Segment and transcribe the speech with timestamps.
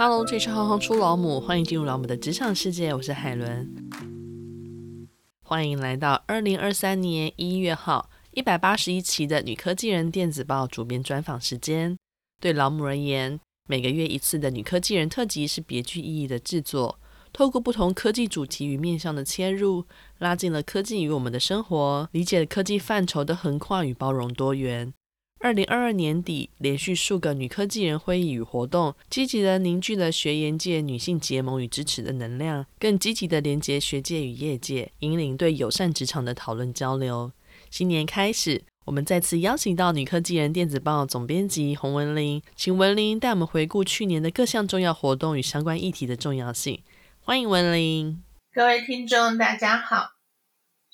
[0.00, 3.68] Hello，这是行行出老母，欢迎进入老母的职场世界，我是海伦。
[5.42, 11.98] 欢迎来到二零二三年一月号一百八十一期的女科技人电子报主编专访时间。
[12.40, 17.00] 对老母而言，每个月一次的女科技人特辑是别具意义的制作，
[17.32, 19.84] 透过不同科技主题与面向的切入，
[20.18, 24.94] 拉近了科技与我们的生活，理解科技范畴的横跨与包容多元。
[25.40, 37.30] 二零二二年底，连续数个女科技人会议与活动，积极地凝聚了学研界女性结盟与支持的能量，更积极地连接学界与业界，引领对友善职场的讨论交流。
[37.70, 46.82] 新年开始，我们再次邀请到女科技人电子报总编辑洪文玲，请文玲带我们回顾去年的各项重要活动与相关议题的重要性。
[47.20, 48.24] 欢迎文玲。
[48.52, 50.14] 各位听众，大家好。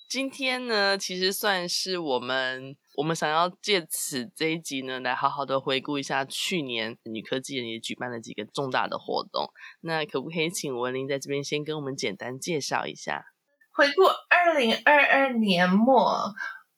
[0.07, 2.77] 今天呢，其实算是我们。
[2.97, 9.51] 我们想要借此这一集呢，来好好的回顾一下去年女科技人也举办了几个重大的活动。
[9.81, 13.25] 那可不可以请文玲在这边先跟我们简单介绍一下？
[13.73, 16.33] 回顾二零二二年末，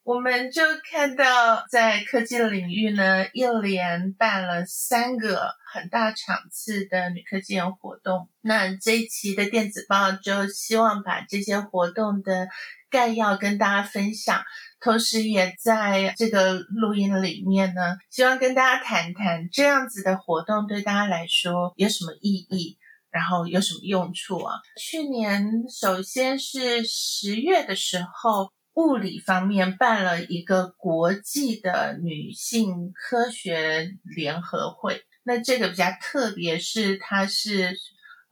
[0.04, 8.30] 我们就看到在科技领域呢，一连办了三个很大场次的女科技人活动。
[8.40, 12.48] 那这一期的电子报就希望把这些活动的
[12.90, 14.42] 概要跟大家分享。
[14.78, 22.78] 同时，也在这个录音里面呢，希望跟大家谈谈这样子的活动对大家来说有什么意义，
[23.10, 24.60] 然后有什么用处啊？
[24.78, 37.76] 去年首先是十月的时候，物理方面办了一个国际的女性科学联合会，那这个比较特别，是它是。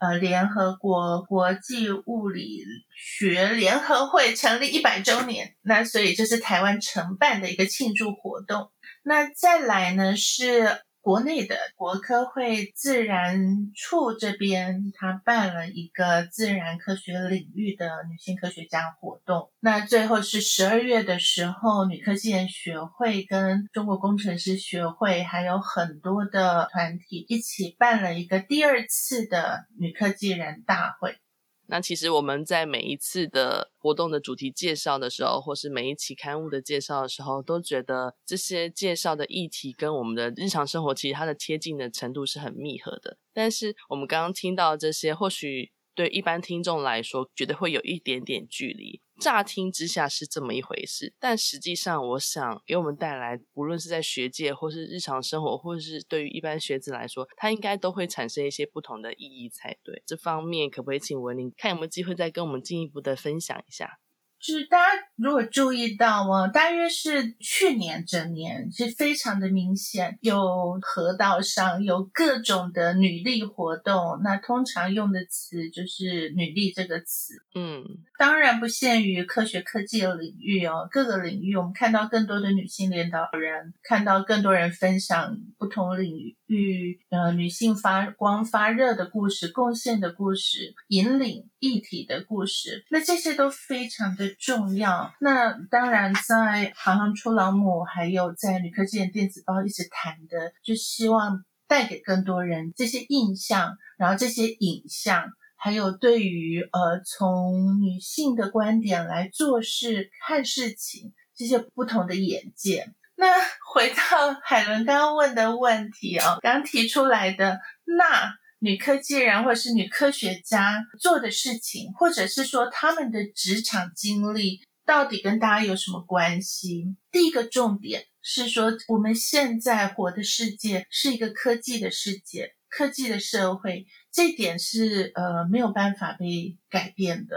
[0.04, 2.62] 呃，联合国国际物理
[2.94, 8.70] 学联合会成立一百周年，那所以这是台湾承办的一个庆祝活动。
[9.02, 10.82] 那再来呢是。
[11.04, 19.50] 国内的国科会自然处这边，他办了一个自然科学领域的女性科学家活动。
[19.60, 31.18] 那最后是十二月的时候，女科技人学会跟中国工程师学会还有很多的团体一起办了一个第二次的女科技人大会。
[31.66, 43.18] 那其实我们在每一次的活动的主题介绍的时候，或是每一期刊物的介绍的时候，都觉得这些介绍的议题跟我们的日常生活其实它的贴近的程度是很密合的。
[43.32, 45.72] 但是我们刚刚听到这些，或许。
[45.96, 49.00] 对一般听众来说，觉得会有一点点距离。
[49.18, 60.02] 乍听之下是这么一回事，但实际上，我想给我们带来，无论是在学界，或是日常生活，或是对于一般学子来说，它应该都会产生一些不同的意义才对。
[60.04, 63.98] 这方面，可不可以请文玲看有没有机会再跟我们进一步的分享一下？
[64.40, 77.34] 就是大家如果注意到哦，大约是去年整年是非常的明显，有河道上有各种的女力活动，那通常用的词就是“女力”这个词。
[77.54, 77.84] 嗯，
[78.18, 94.24] 当然不限于科学科技的领域哦，各个领域我们看到更多的女性领导人，看到更多人分享不同领域呃女性发光发热的故事、贡献的故事、引领议题的故事，那这些都非常的。
[94.38, 95.03] 重要。
[95.20, 105.24] 那当然，在行行出老母，还有在女科技人电子报一直谈的，就希望带给更多人这些印象，然后这些影像，
[105.56, 112.92] 还有对于呃从女性的观点来做事、看事情这些不同的眼界。
[113.16, 113.26] 那
[113.72, 117.60] 回到海伦刚刚问的问题、哦，刚提出来的
[117.98, 118.34] 那。
[118.60, 126.96] 女科技人或者是女科学家做的事情，或者是说他们的职场经历，到底跟大家有什么关系？
[127.10, 137.36] 第一个重点是说，我们现在活的世界是一个科技的世界，科技的社会，这点是呃没有办法被改变的。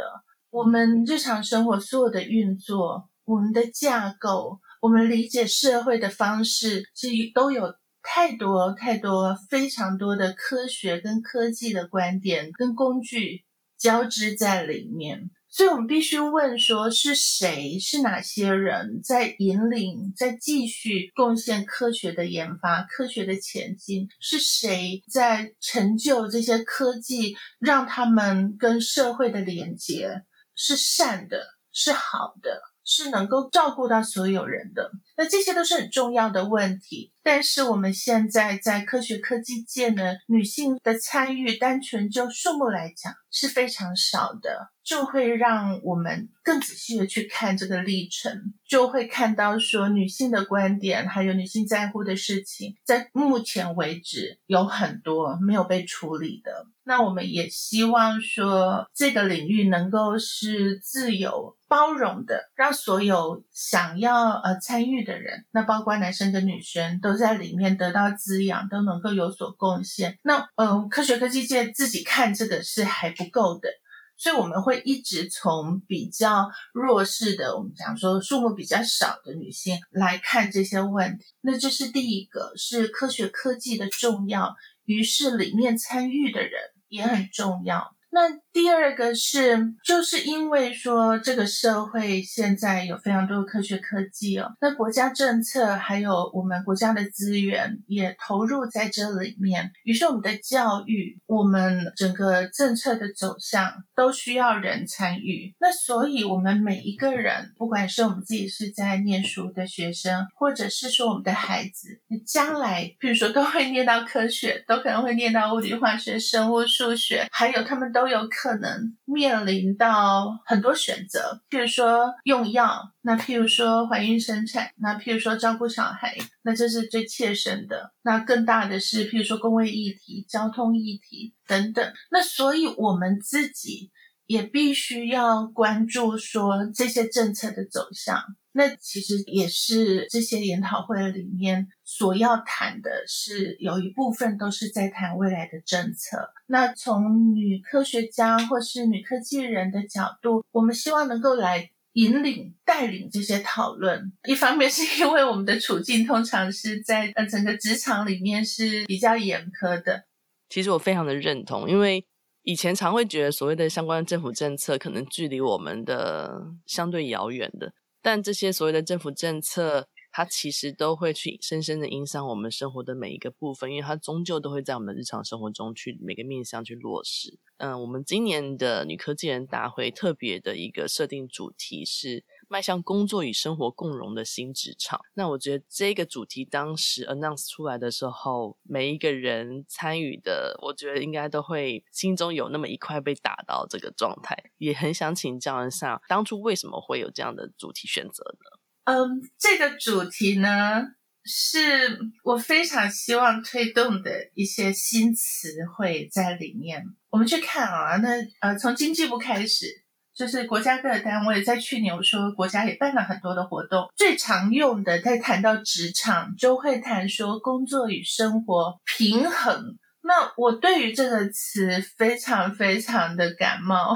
[0.50, 7.75] 我们日常生活所有的运作，我们的架构，我们理解社会的方式，是都有。
[8.09, 13.44] 太多太多非常多的科学跟科技的观点跟工具
[13.78, 24.08] 交织在里面，所以我们必须问说，是谁，是哪些人在引领，在继续贡献科学的研发、科学的前进？
[24.20, 30.22] 是谁在成就这些科技，让他们跟社会的连接
[30.54, 34.92] 是善的，是好的，是能够照顾到所有人的？
[35.17, 37.11] 那这些都是很重要的问题。
[37.23, 56.67] 但是我们现在在科学科技界呢，女性的参与，单纯就数目来讲是非常少的，就会让我们更仔细的去看这个历程，就会看到说女性的观点，还有女性在乎的事情，在目前为止有很多没有被处理的。
[56.85, 70.20] 那我们也希望说，这个领域能够是自由包容的，让所有想要呃参与的人，那包括男生跟女生，都在里面得到滋养，都能够有所贡献。
[70.22, 73.70] 那嗯、科学科技界自己看这个是还不够的，
[74.18, 81.26] 所以我们会一直从比较弱势的，我们讲说数目比较少的女性来看这些问题。
[81.42, 84.56] 那这是第一个，是科学科技的重要，
[84.86, 86.52] 于是里面参与的人
[86.90, 87.97] 也很重要。
[88.17, 105.53] 那第二个是，就是因为说这个社会现在有非常多的科学科技哦，那国家政策还有我们国家的资源也投入在这里面，于是我们的教育，我们整个政策的走向都需要人参与。
[105.59, 127.92] 那所以我们每一个人，不管是我们自己是在念书的学生，或者是说我们的孩子，你将来譬如说都会念到科学，都可能会念到物理、化学、生物、数学，还有他们都都有可能面临到很多选择，譬如说用药，那譬如说怀孕生产，那譬如说照顾小孩，那这是最切身的。
[128.04, 131.94] 那更大的是譬如说公卫议题、交通议题等等。
[132.09, 133.92] 那所以我们自己
[134.26, 138.24] 也必须要关注说这些政策的走向。
[138.58, 146.18] 那其实也是这些研讨会里面所要谈的，是有一部分都是在谈未来的政策。
[146.48, 154.12] 那从女科学家或是女科技人的角度，我们希望能够来引领、带领这些讨论。
[154.28, 160.06] 一方面是因为我们的处境通常是在呃整个职场里面是比较严苛的。
[160.50, 162.04] 其实我非常的认同，因为
[162.42, 167.74] 以前常会觉得所谓的相关政府政策可能距离我们的相对遥远的。
[168.08, 177.38] 但这些所谓的政府政策，它其实都会去深深的影响我们生活的每一个部分，因为它终究都会在我们的日常生活中去每个面向去落实。
[177.58, 182.24] 嗯，我们今年的女科技人大会特别的一个设定主题是。
[182.49, 184.99] 迈向工作与生活共融的新职场。
[185.14, 194.35] 那我觉得这个主题当时 announce 出来的时候，每一个人参与的，我觉得应该都会心中有那么一块被打到这个状态。
[194.58, 198.59] 也很想请教一下，当初为什么会有这样的主题选择呢？
[198.85, 200.84] 嗯，这个主题呢，
[201.26, 206.84] 是我非常希望推动的一些新词汇在里面。
[207.09, 208.09] 我们去看啊，那
[208.40, 209.86] 呃，从经济部开始。
[210.17, 219.78] 就是国家各个单位在去年，我说国家也办了很多的活动，最常用的在谈到职场，就会谈说工作与生活平衡。
[220.02, 223.96] 那我对于这个词非常非常的感冒，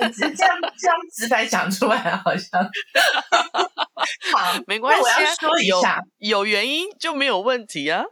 [0.00, 2.64] 我直接这样这样直白讲出来，好像
[4.32, 8.04] 好没关系，我要说一下有，有原因就没有问题啊。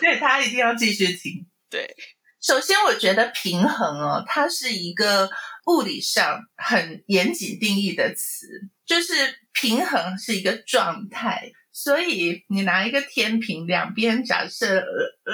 [0.00, 1.46] 对，他一定要继续听。
[1.68, 1.94] 对，
[2.40, 5.30] 首先我觉得平衡哦，它是一个。
[5.66, 8.46] 物理上很严谨定义的词，
[8.86, 9.12] 就是
[9.52, 11.52] 平衡是一个状态。
[11.70, 14.82] 所以你拿一个天平，两边假设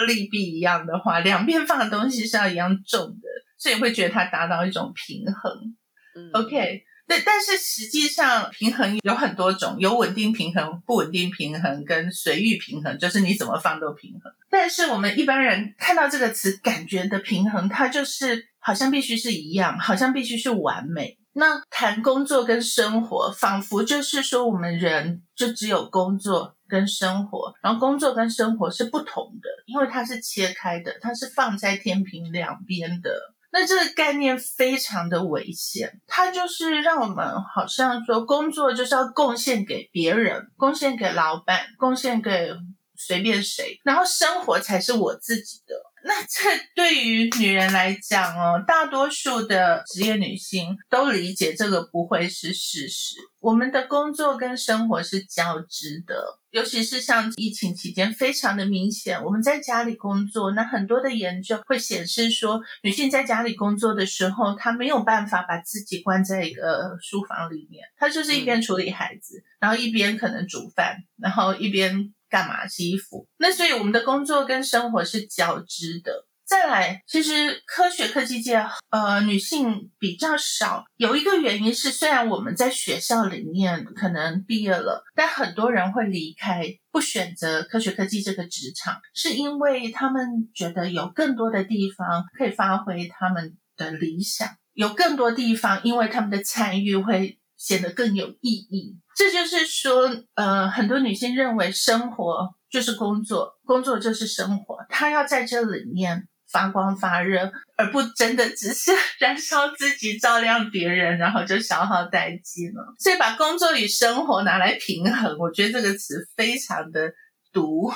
[0.06, 5.76] 力臂一样的话，两边放的东西是要一样重的，所以会觉得它达到一种平衡。
[6.16, 6.82] 嗯，OK。
[7.06, 14.32] 对，但是实际上平衡有很多种，有稳定平衡、不稳定平衡跟随遇平衡，就是你怎么放都平衡。
[14.50, 21.16] 但是我们一般人看到这个词，感觉的平衡，它就是好像必须是一样，好像必须是完美。
[21.32, 33.10] 那谈工作跟生活，仿佛就是说我们人就只有工作跟生活，然后工作跟生活是不同的，因为它是切开的，它是放在天平两边的。
[33.58, 42.50] 那这个概念非常的危险，它就是让我们好像说工作就是要贡献给别人，贡献给老板，贡献给
[42.94, 45.74] 随便谁，然后生活才是我自己的。
[46.06, 53.16] 那这对于女人来讲哦，大多数的职业女性都理解这个不会是事实。
[53.40, 59.22] 我们的工作跟生活是交织的，尤其是像疫情期间，非常的明显。
[59.24, 72.12] 我们在家里工作，那很多的研究会显示说，女性在家里工作的时候，她没有办法把自己关在一个书房里面，她就是一边处理孩子，然后一边可能煮饭，然后一边。
[72.36, 73.26] 干嘛洗衣服？
[73.38, 76.26] 那所以我们的工作跟生活是交织的。
[76.44, 98.98] 再来，其实科学科技界呃女性比较少，有一个原因是，虽然我们在学校里面可能毕业了，但很多人会离开，不选择科学科技这个职场，是因为他们觉得有更多的地方可以发挥他们的理想，有更多地方，因为他们的参与会显得更有意义。
[99.16, 106.28] 这就是说，呃，很多女性认为生活就是工作，工作就是生活，她要在这里面。
[106.48, 112.94] 发光发热，而不真的只是 燃烧自己，照亮别人，然后就消耗殆尽了。
[113.00, 117.12] 所以把工作与生活拿来平衡，我觉得这个词非常的
[117.52, 117.92] 毒。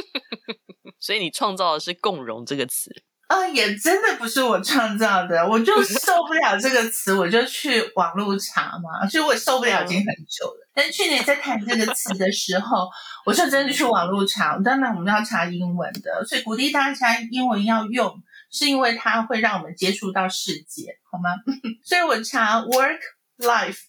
[0.98, 2.90] 所以你创造的是“共融”这个词。
[3.28, 9.06] 啊，也真的不是我创造的，我就 受不了这个词，我就去网络查嘛。
[9.06, 10.68] 所以我受不了已经很久了。
[10.74, 12.88] 但是去年在谈这个词的时候，
[13.26, 14.58] 我就真的去网络查。
[14.64, 18.14] 当然我们要查英文的，所以鼓励大家英文要用，
[18.50, 21.34] 是因为它会让我们接触到世界，好吗？
[21.84, 23.00] 所以我查 work
[23.38, 23.80] life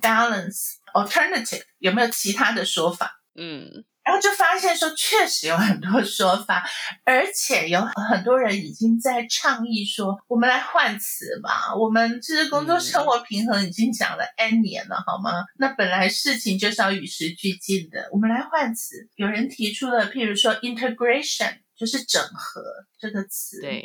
[0.00, 3.20] balance alternative 有没有其他的说法？
[3.34, 3.84] 嗯。
[4.06, 6.64] 然后就发现说，确实有很多说法，
[7.04, 11.74] 而且有很多人已经在倡议说，我们来换词吧。
[11.74, 15.44] 我们其实工作生活平衡已经讲了 N 年了，好吗？
[15.58, 18.94] 那本来事情就是要与时俱进的，我们来换词。
[19.16, 22.62] 有人提出了，譬如说 integration，就是整合
[23.00, 23.60] 这个词。
[23.60, 23.82] 对。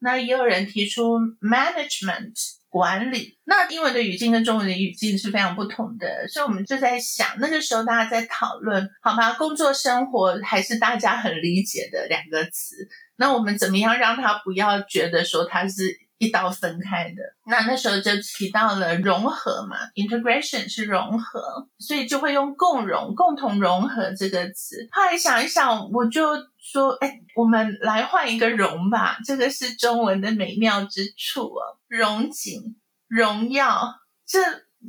[0.00, 2.34] 那也有人提出 management。
[2.74, 9.32] 管理，那英文的语境跟中文的语境是非常不同的，所以我们就在想，那个时候大家在讨论，好吗？
[9.34, 12.74] 工作生活还是大家很理解的两个词，
[13.14, 15.84] 那我们怎么样让他不要觉得说他是
[16.24, 17.22] 一刀分开的？
[17.46, 24.88] 那那时候就提到了融合嘛，integration 是融合，所以就会用共融、共同融合这个词。
[24.90, 31.78] 后来想一想，我就说，哎，我们来换一个融吧，这个是中文的美妙之处哦。
[31.88, 32.76] 融景、
[33.08, 33.94] 荣耀，
[34.26, 34.40] 这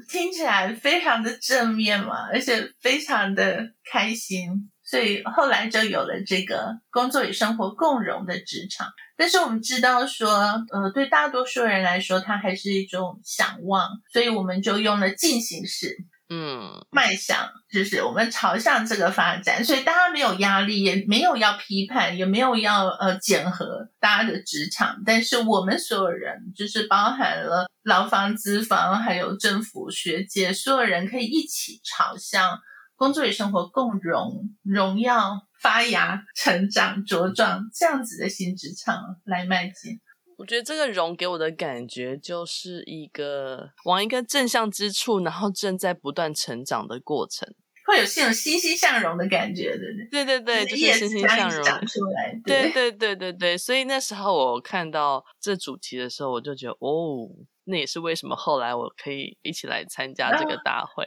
[0.09, 8.87] 听起来非常的正面嘛，而且非常的开心，所以后来就有了这个工作与生活共融的职场。
[9.17, 10.29] 但是我们知道说，
[10.71, 15.95] 呃，对大多数人来说，它还是一种想望，所以我们就用了进行式。
[16.27, 32.59] 嗯，迈向就是我们朝向这个发展，所以大家没有压力，也没有要批判，也没有要呃检核大家的职场，但是我们所有人，就是包含了劳方、资方，还有政府、学界，所有人可以一起朝向
[32.95, 39.99] 工作与生活共荣、荣耀、发芽、成长、茁壮这样子的新职场来迈进。
[40.37, 47.47] 我觉得这个“荣”给我的感觉就是一个往一个正向之处，然后正在不断成长的过程，
[47.85, 50.25] 会有这种欣欣向荣的感觉，对不对？
[50.25, 51.63] 对对对，就是欣欣向荣。
[51.63, 53.57] 长出来，对对对对对。
[53.57, 57.29] 所以那时候我看到这主题的时候，我就觉得哦，
[57.65, 61.03] 那也是为什么后来我可以一起来参加这个大会，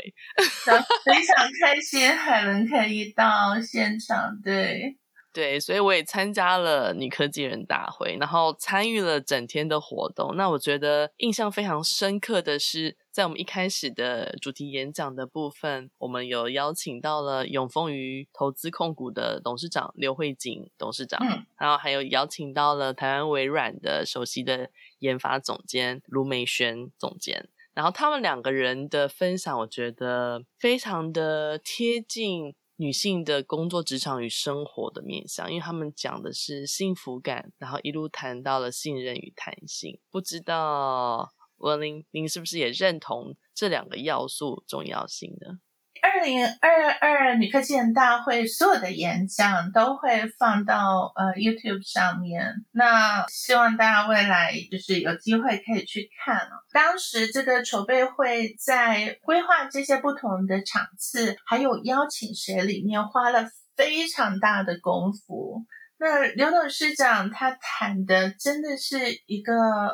[0.66, 4.96] 啊、非常开心，海伦可以到现场，对。
[5.30, 10.34] 对，所以我也参加了女科技人大会，然后参与了整天的活动。
[10.36, 24.70] 那我觉得印象非常深刻的是，在我们一开始的主题演讲的部分，我们有邀请到了永丰余投资控股的董事长刘慧锦董事长，嗯，然后还有邀请到了台湾微软的首席的
[25.00, 27.48] 研发总监卢美轩总监。
[27.74, 32.56] 然后他们两个人的分享，我觉得非常的贴近。
[32.80, 39.98] 女性的工作职场与生活的面向，因为他们讲的是幸福感，然后一路谈到了信任与弹性。
[40.12, 45.58] 不知道文林，您是不是也认同这两个要素重要性呢？
[46.08, 56.48] 二零二二女科技人大会所有的演讲都会放到呃 YouTube 上面，那希望大家未来就是有机会可以去看。
[56.72, 63.46] 当时这个筹备会在规划这些不同的场次，还有邀请谁里面花了
[63.76, 65.66] 非常大的功夫。
[65.98, 69.52] 那刘董事长他谈的真的是一个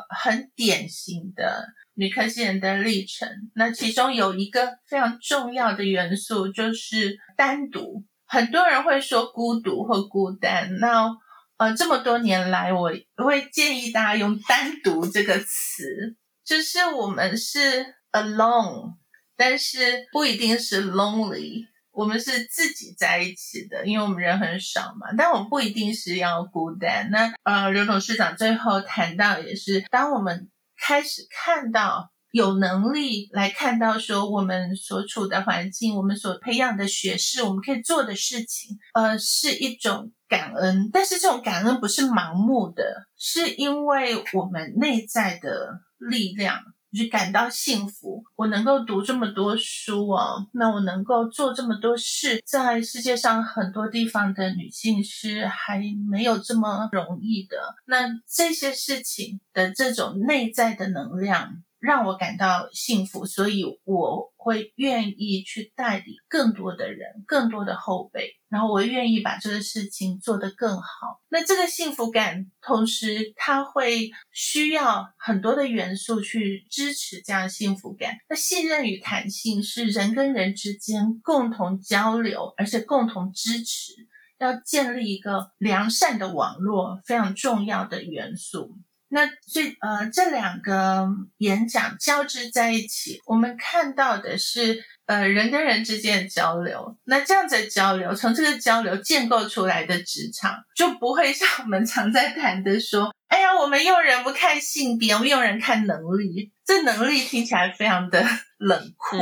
[0.09, 1.65] 很典型的。
[1.97, 8.03] 女科技人的历程，那其中有一个非常重要的元素就是单独。
[8.25, 11.09] 很多人会说孤独或孤单，那
[11.55, 12.91] 呃这么多年来，我
[13.23, 18.95] 会建议大家用单独这个词，就是我们是 alone，
[19.37, 27.09] 但是不一定是 lonely，我们是自己在一起的，因为我们人很少嘛，但我们不一定是要孤单。
[27.09, 40.89] 那呃刘董事长最后谈到也是，当我们开始看到有能力来看到说我们所处的环境，我们所培养的学识，我们可以做的事情，呃，是一种感恩。
[40.91, 46.59] 但是这种感恩不是盲目的，是因为我们内在的力量。
[46.95, 57.57] 就感到幸福，我能够读这么多书哦，那我能够做这么多事，在世界上很多地方的女性是还没有这么容易的。
[57.85, 61.64] 那这些事情的这种内在的能量。
[61.85, 71.21] 让我感到幸福，所以我会愿意去带领更多的人，更多的后辈，然后我愿意把这个事情做得更好。
[71.29, 78.17] 那这个幸福感，同时它会需要很多的元素去支持这样幸福感。
[78.27, 83.93] 那信任与弹性是人跟人之间共同交流，而且共同支持，
[84.39, 88.75] 要建立一个良善的网络，非常重要的元素。
[89.15, 91.07] 那这呃这两个
[91.37, 96.97] 演讲交织在一起，我们看到的是呃人跟人之间的交流。
[97.05, 106.51] 那这样子的交流，从这个交流建构出来的职场，就不会像我们常在谈的说，哎呀，我们用人不看性别，我们用人看能力。
[106.65, 108.21] 这能力听起来非常的
[108.57, 109.17] 冷酷，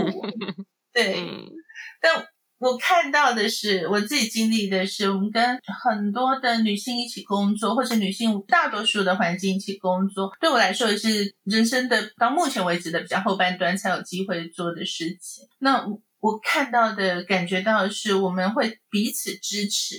[0.91, 1.23] 对，
[2.01, 2.25] 但。
[2.63, 15.45] 我看到的是，我自己经历的是，我们跟很多的女性一起工作，或者女性大多数的环境一起工作，对我来说也是人生的到目前为止的比较后半段才有机会做的事情。
[15.59, 15.85] 那
[16.21, 19.97] 我看到的、感觉到的是，我们会彼此支持，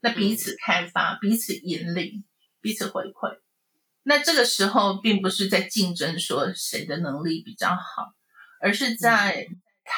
[0.00, 2.24] 那彼此开发、彼此引领、
[2.60, 3.38] 彼此回馈。
[4.02, 8.12] 那这个时候并不是在竞争，说谁的能力比较好，
[8.60, 9.46] 而是在。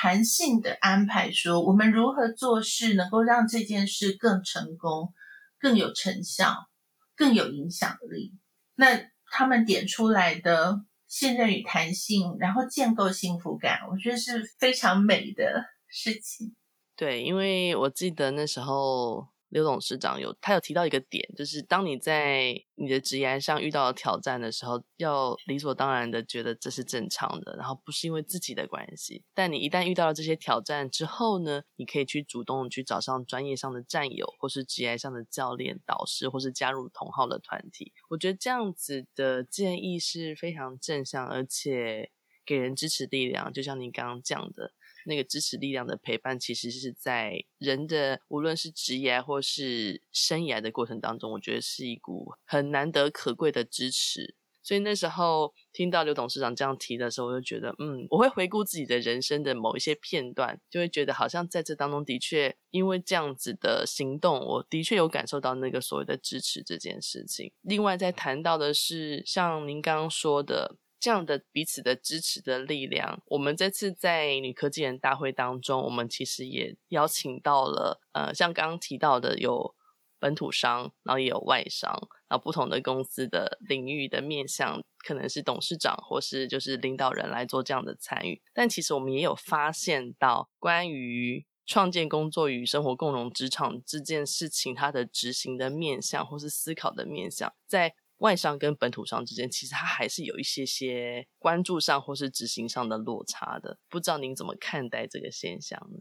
[0.01, 5.13] 弹性的安排，说我们如何做事能够让这件事更成功、
[5.61, 6.71] 更有成效、
[7.15, 8.33] 更有影响力。
[8.75, 16.57] 那他们点出来的信任与弹性，然后建构幸福感，我觉得是非常美的事情。
[16.97, 19.32] 对，因为我记得那时候。
[19.53, 29.23] 刘董事长有，他有提到一个点，就是当你在你的职业上遇到挑战的时候，要理所当然的觉得这是正常的，然后不是因为自己的关系。
[29.35, 37.93] 但你一旦遇到了这些挑战之后呢，你可以去主动去找上专业上的战友，或是职业上的教练、导师，或是加入同好的团体。
[38.09, 42.11] 我觉得这样子的建议是非常正向，而且
[42.47, 43.53] 给人支持力量。
[43.53, 44.73] 就像你刚刚讲的。
[45.07, 54.35] 那个支持力量的陪伴，其实是在人的无论是职业或是生涯的过程当中，我觉得是一股很难得可贵的支持。
[54.65, 67.51] 所以那时候听到刘董事长这样提的时候，我就觉得，嗯，我会回顾自己的人生的某一些片段，就会觉得好像在这当中的确，因为这样子的行动，我的确有感受到那个所谓的支持这件事情。
[67.63, 70.77] 另外，在谈到的是像您刚刚说的。
[71.03, 79.75] 这样的彼此的支持的力量，我们这次在女科技人大会当中，我们其实也邀请到了，呃，像刚刚提到的有
[80.21, 81.93] 本土商，然后也有外商，
[82.29, 88.41] 然后不同的公司的领域的面向，可能是董事长或是就是领导人来做这样的参与。
[88.55, 97.97] 但其实我们也有发现到，关于创建工作与生活共融职场这件事情，它的执行的面向或是思考的面向，在。
[98.23, 103.79] 外商跟本土商之间，其实它还是有一些些关注上或是执行上的落差的。
[103.89, 105.99] 不知道您怎么看待这个现象呢？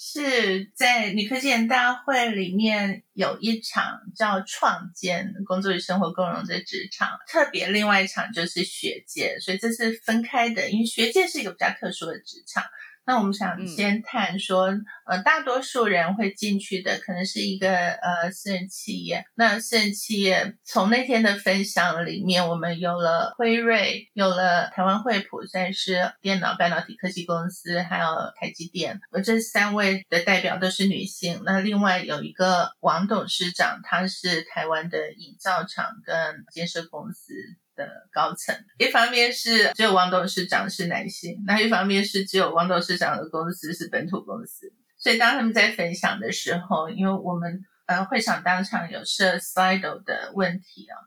[0.00, 12.62] 是在女科技人大会里面有一场叫“创建工作与生活共融”的职场，特别另外一场就是学界，所以这是分开的，因为学界是一个比较特殊的职场。
[13.08, 19.24] 那我们想先谈说，嗯、呃，大多数人会进去的可能是一个呃私人企业。
[19.34, 28.06] 那私人企业从那天的分享里面，我们有了辉瑞，有了台湾惠普，算是电脑半导体科技公司，还有
[28.38, 29.00] 台积电。
[29.10, 31.40] 而这三位的代表都是女性。
[31.46, 37.32] 那另外有一个王董事长，他是台湾的营造厂跟建设公司。
[37.78, 50.98] 的高层，一方面是只有王董事长是男性，那一方面是只有王董事长的公司是本土公司，所以当他们在分享的时候，因为我们呃会场当场有设 Slido 的问题啊，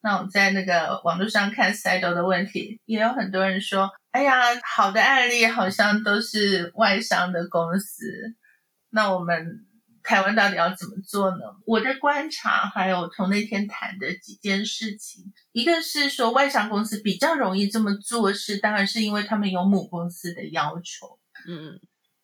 [0.00, 8.06] 那我们在那个网络上看 Slido 的问题，也有很多人说，哎呀，好的案例好像都是外商的公司，
[8.90, 9.66] 那我们。
[10.10, 11.36] 台湾到底要怎么做呢？
[11.64, 21.20] 我的观察还有从那天谈的几件事情，一个是说外商公司比较容易这么做是，当然是因为他们有母公司的要求。
[21.46, 21.78] 嗯，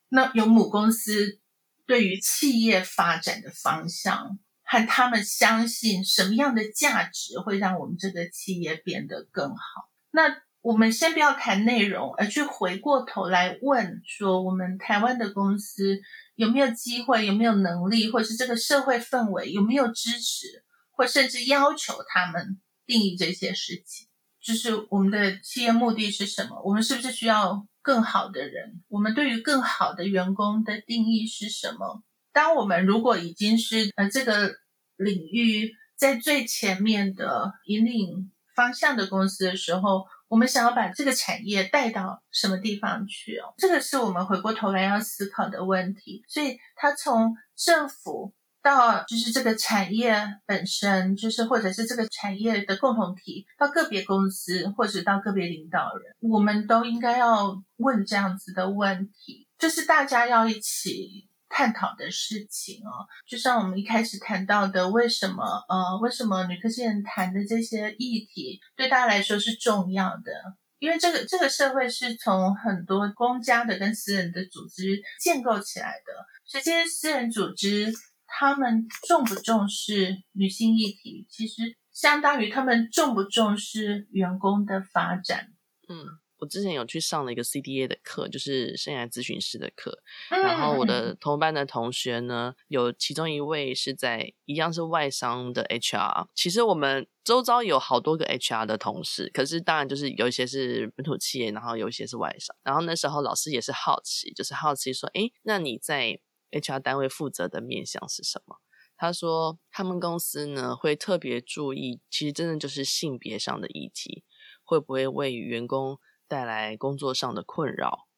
[0.08, 1.38] 那有母公司
[1.86, 9.88] 对于企业发展的方向和他们相信什么样的价值会让我们这个企业变得更好。
[10.10, 16.00] 那我们先不要谈内容，而去回过头来问说，我们台湾的公司
[16.36, 24.06] 有没有机会，有没有能力，或是这个社会氛围有没有支持，或甚至要求他们定义这些事情。
[24.40, 26.62] 就是我们的企业目的是什么？
[26.64, 28.84] 我们是不是需要更好的人？
[28.86, 32.04] 我们对于更好的员工的定义是什么？
[32.32, 34.54] 当我们如果已经是呃这个
[34.96, 43.54] 领域在最前面的引领方向的公司的时候，我们想要把这个产业带到什么地方去哦？
[43.58, 46.22] 这个是我们回过头来要思考的问题。
[46.28, 48.32] 所以，他从政府。
[48.62, 63.06] 到就是这个产业本身，就是或者是这个产业的共同体，到个别公司或者到个别领导人，我们都应该要问这样子的问题，就是大家要一起探讨的事情哦。
[63.26, 70.32] 就像我们一开始谈到的，为什么呃，为什么女科技人谈的这些议题对大家来说是重要的？
[70.78, 77.92] 因为这个这个社会是从很多公家的跟私人的组织建构起来的，所以这些私人组织。
[78.28, 85.46] 他们重不重视女性议题，其实相当于他们重不重视员工的发展。
[85.88, 86.04] 嗯，
[86.38, 90.02] 我之前有去上了一个 CDA 的课，就是生涯咨询师的课。
[90.28, 96.28] 然后我的同班的同学呢，有其中一位是在一样是外商的 HR。
[96.34, 102.54] 其实我们周遭有好多个 HR 的同事，可是当然就是有一些是本土企业，然后有一些是外商。
[102.62, 106.20] 然后那时候老师也是好奇，就是好奇说，诶，那你在
[106.50, 108.56] HR 单位负责的面向是什么？
[108.98, 114.24] 他说，他们公司呢会特别注意，其实真的就是性别上的议题，
[114.64, 118.08] 会不会为员工带来工作上的困扰？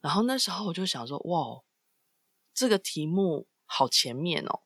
[0.00, 1.62] 然后那时候我就想说，哇，
[2.52, 4.60] 这个题目好前面哦，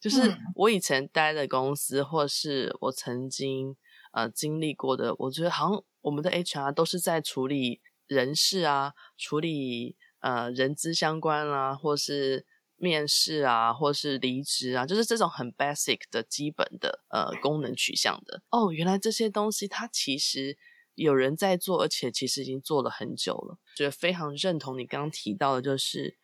[0.00, 3.76] 就是我以前待的公司，或是我曾经
[4.12, 9.96] 呃经历过的，我觉得好像我们的 HR 都是在处理人事啊，处理。
[10.22, 12.44] 呃，人资相关啊，或是
[12.76, 18.42] 面试啊，或是离职啊，就是这种很 basic 的基本的呃功能取向的。
[18.50, 20.58] 哦，原来这些东西它其实
[21.02, 23.58] 有人在做，而且其实已经做了很久了。
[23.74, 26.18] 觉得非常认同你刚刚提到的，就是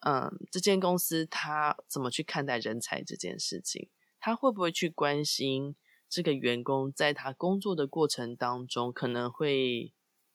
[0.00, 3.90] 嗯，这间公司他怎么去看待人才这件事情？
[4.20, 5.74] 他会不会去关心
[6.08, 9.92] 这个员工在他工作的过程当中可能会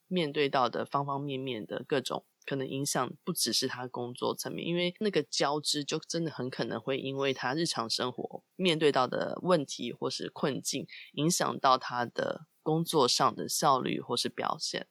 [0.08, 2.26] 面对到的方方面面的各种。
[2.47, 14.88] 可能影响不只是他工作层面，因为那个交织就真的很可能会因为他日常生活面对到的问题或是困境，影响到他的工作上的效率或是表现。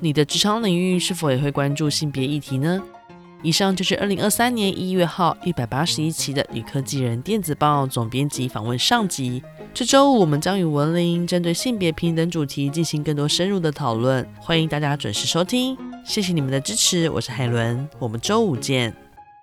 [0.00, 2.82] 你的职场领域是否也会关注性别议题呢？
[3.42, 9.42] 以上就是二零二三年一月号一百八十一期的《女科技人电子报》总编辑访问上集。
[9.72, 15.89] 这周五我们将与文玲针对性别平等主题进行更多深入的讨论，欢迎大家准时收听。
[16.04, 18.94] 谢谢你们的支持，我是海伦，我们周五见。